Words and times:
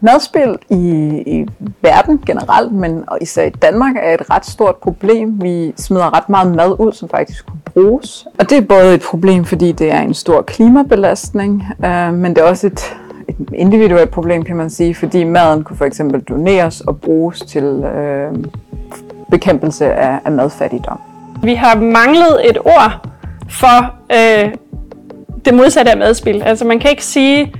Madspil 0.00 0.58
i, 0.70 0.76
i 1.26 1.46
verden 1.82 2.22
generelt, 2.26 2.72
men 2.72 3.04
især 3.20 3.44
i 3.44 3.50
Danmark, 3.50 3.96
er 4.02 4.14
et 4.14 4.30
ret 4.30 4.46
stort 4.46 4.76
problem. 4.76 5.42
Vi 5.42 5.72
smider 5.76 6.16
ret 6.16 6.28
meget 6.28 6.56
mad 6.56 6.76
ud, 6.78 6.92
som 6.92 7.08
faktisk 7.08 7.46
kunne 7.46 7.60
bruges. 7.64 8.26
Og 8.38 8.50
det 8.50 8.58
er 8.58 8.62
både 8.62 8.94
et 8.94 9.02
problem, 9.02 9.44
fordi 9.44 9.72
det 9.72 9.92
er 9.92 10.00
en 10.00 10.14
stor 10.14 10.42
klimabelastning, 10.42 11.64
øh, 11.84 12.14
men 12.14 12.34
det 12.34 12.38
er 12.38 12.48
også 12.48 12.66
et, 12.66 12.96
et 13.28 13.36
individuelt 13.54 14.10
problem, 14.10 14.42
kan 14.42 14.56
man 14.56 14.70
sige, 14.70 14.94
fordi 14.94 15.24
maden 15.24 15.64
kunne 15.64 15.76
for 15.76 15.84
eksempel 15.84 16.20
doneres 16.20 16.80
og 16.80 17.00
bruges 17.00 17.40
til 17.40 17.64
øh, 17.64 18.34
bekæmpelse 19.30 19.92
af, 19.92 20.18
af 20.24 20.32
madfattigdom. 20.32 21.00
Vi 21.42 21.54
har 21.54 21.76
manglet 21.76 22.50
et 22.50 22.58
ord 22.58 23.06
for 23.50 23.94
øh, 24.12 24.54
det 25.44 25.54
modsatte 25.54 25.90
af 25.90 25.98
madspil. 25.98 26.42
Altså 26.42 26.64
man 26.64 26.78
kan 26.78 26.90
ikke 26.90 27.04
sige, 27.04 27.54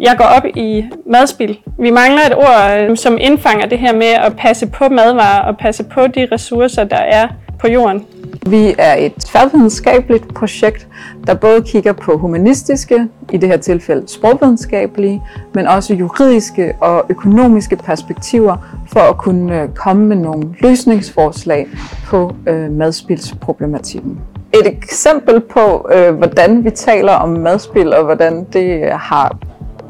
jeg 0.00 0.14
går 0.18 0.24
op 0.24 0.44
i 0.56 0.84
madspil. 1.06 1.58
Vi 1.78 1.90
mangler 1.90 2.22
et 2.26 2.36
ord, 2.36 2.80
øhm, 2.80 2.96
som 2.96 3.18
indfanger 3.20 3.66
det 3.66 3.78
her 3.78 3.94
med 3.94 4.06
at 4.06 4.36
passe 4.36 4.66
på 4.66 4.88
madvarer 4.88 5.42
og 5.42 5.58
passe 5.58 5.84
på 5.84 6.06
de 6.06 6.28
ressourcer, 6.32 6.84
der 6.84 6.96
er 6.96 7.28
på 7.58 7.68
jorden. 7.68 8.06
Vi 8.46 8.74
er 8.78 8.94
et 8.94 9.12
tværvidenskabeligt 9.14 10.34
projekt, 10.34 10.88
der 11.26 11.34
både 11.34 11.62
kigger 11.62 11.92
på 11.92 12.16
humanistiske, 12.16 13.08
i 13.32 13.36
det 13.36 13.48
her 13.48 13.56
tilfælde 13.56 14.08
sprogvidenskabelige, 14.08 15.22
men 15.54 15.66
også 15.66 15.94
juridiske 15.94 16.74
og 16.80 17.04
økonomiske 17.08 17.76
perspektiver 17.76 18.56
for 18.92 19.00
at 19.00 19.16
kunne 19.16 19.62
øh, 19.62 19.68
komme 19.68 20.06
med 20.06 20.16
nogle 20.16 20.54
løsningsforslag 20.60 21.66
på 22.06 22.34
øh, 22.46 22.70
madspilsproblematikken. 22.70 24.20
Et 24.54 24.66
eksempel 24.66 25.40
på, 25.40 25.88
øh, 25.92 26.14
hvordan 26.14 26.64
vi 26.64 26.70
taler 26.70 27.12
om 27.12 27.28
madspil 27.28 27.94
og 27.94 28.04
hvordan 28.04 28.46
det 28.52 28.84
øh, 28.84 28.90
har 28.92 29.36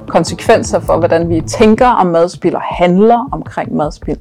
konsekvenser 0.08 0.80
for, 0.80 0.96
hvordan 0.98 1.28
vi 1.28 1.40
tænker 1.40 1.86
om 1.86 2.06
madspil 2.06 2.54
og 2.54 2.62
handler 2.62 3.28
omkring 3.32 3.76
madspil. 3.76 4.18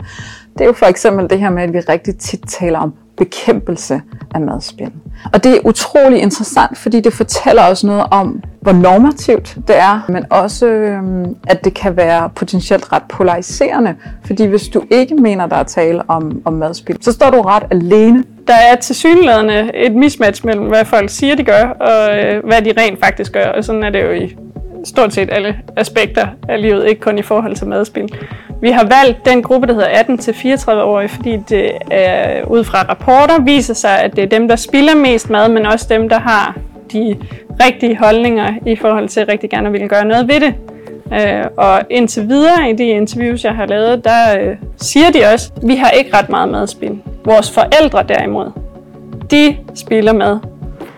Det 0.53 0.61
er 0.61 0.65
jo 0.65 0.73
for 0.73 0.85
eksempel 0.85 1.29
det 1.29 1.39
her 1.39 1.49
med, 1.49 1.63
at 1.63 1.73
vi 1.73 1.79
rigtig 1.79 2.17
tit 2.17 2.41
taler 2.47 2.79
om 2.79 2.93
bekæmpelse 3.17 4.01
af 4.35 4.41
madspil. 4.41 4.91
Og 5.33 5.43
det 5.43 5.55
er 5.55 5.59
utrolig 5.65 6.21
interessant, 6.21 6.77
fordi 6.77 6.99
det 6.99 7.13
fortæller 7.13 7.63
os 7.63 7.83
noget 7.83 8.03
om, 8.11 8.43
hvor 8.61 8.71
normativt 8.71 9.57
det 9.67 9.77
er, 9.77 10.05
men 10.09 10.25
også, 10.29 10.65
øhm, 10.65 11.35
at 11.47 11.65
det 11.65 11.73
kan 11.73 11.97
være 11.97 12.29
potentielt 12.35 12.93
ret 12.93 13.03
polariserende. 13.09 13.95
Fordi 14.25 14.45
hvis 14.45 14.67
du 14.67 14.83
ikke 14.91 15.15
mener, 15.15 15.47
der 15.47 15.55
er 15.55 15.63
tale 15.63 16.01
om, 16.07 16.41
om 16.45 16.53
madspil, 16.53 16.97
så 17.01 17.11
står 17.11 17.29
du 17.29 17.41
ret 17.41 17.63
alene. 17.71 18.23
Der 18.47 18.53
er 18.71 18.75
tilsyneladende 18.75 19.75
et 19.75 19.95
mismatch 19.95 20.45
mellem, 20.45 20.67
hvad 20.67 20.85
folk 20.85 21.09
siger, 21.09 21.35
de 21.35 21.43
gør, 21.43 21.63
og 21.63 22.17
øh, 22.17 22.45
hvad 22.45 22.61
de 22.61 22.73
rent 22.77 22.99
faktisk 23.03 23.33
gør. 23.33 23.45
Og 23.45 23.63
sådan 23.63 23.83
er 23.83 23.89
det 23.89 24.01
jo 24.03 24.11
i 24.11 24.35
stort 24.87 25.13
set 25.13 25.29
alle 25.31 25.55
aspekter 25.75 26.27
af 26.49 26.61
livet, 26.61 26.87
ikke 26.87 27.01
kun 27.01 27.17
i 27.17 27.21
forhold 27.21 27.55
til 27.55 27.67
madspil. 27.67 28.09
Vi 28.61 28.71
har 28.71 28.83
valgt 28.83 29.25
den 29.25 29.43
gruppe, 29.43 29.67
der 29.67 29.73
hedder 29.73 29.87
18-34-årige, 29.87 31.09
fordi 31.09 31.37
det 31.49 31.71
er, 31.91 32.43
ud 32.43 32.63
fra 32.63 32.85
rapporter 32.89 33.41
viser 33.41 33.73
sig, 33.73 33.99
at 33.99 34.15
det 34.15 34.23
er 34.23 34.27
dem, 34.27 34.47
der 34.47 34.55
spilder 34.55 34.95
mest 34.95 35.29
mad, 35.29 35.49
men 35.49 35.65
også 35.65 35.85
dem, 35.89 36.09
der 36.09 36.19
har 36.19 36.57
de 36.93 37.15
rigtige 37.65 37.97
holdninger 37.97 38.53
i 38.65 38.75
forhold 38.75 39.09
til 39.09 39.19
at 39.19 39.27
rigtig 39.27 39.49
gerne 39.49 39.71
vil 39.71 39.89
gøre 39.89 40.05
noget 40.05 40.27
ved 40.27 40.39
det. 40.39 40.53
Øh, 41.13 41.45
og 41.57 41.81
indtil 41.89 42.29
videre 42.29 42.69
i 42.69 42.73
de 42.73 42.83
interviews, 42.83 43.43
jeg 43.43 43.55
har 43.55 43.65
lavet, 43.65 44.03
der 44.03 44.39
øh, 44.39 44.55
siger 44.77 45.11
de 45.11 45.19
også, 45.33 45.51
at 45.55 45.67
vi 45.67 45.75
har 45.75 45.89
ikke 45.89 46.17
ret 46.17 46.29
meget 46.29 46.49
madspil. 46.49 47.01
Vores 47.25 47.51
forældre 47.51 48.03
derimod, 48.03 48.51
de 49.31 49.57
spiller 49.75 50.13
mad. 50.13 50.39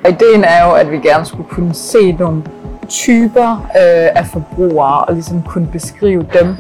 Ideen 0.10 0.44
er 0.44 0.66
jo, 0.66 0.72
at 0.72 0.92
vi 0.92 0.98
gerne 0.98 1.26
skulle 1.26 1.50
kunne 1.50 1.74
se 1.74 2.12
nogle 2.12 2.44
typer 2.90 3.52
øh, 3.52 4.10
af 4.16 4.26
forbrugere 4.26 5.06
og 5.06 5.14
ligesom 5.14 5.42
kunne 5.42 5.68
beskrive 5.68 6.26
dem 6.40 6.56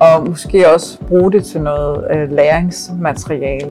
og 0.00 0.28
måske 0.28 0.72
også 0.74 0.98
bruge 1.08 1.32
det 1.32 1.44
til 1.44 1.60
noget 1.60 2.04
øh, 2.10 2.32
læringsmateriale. 2.32 3.70